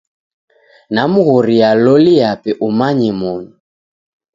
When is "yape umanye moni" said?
2.21-3.51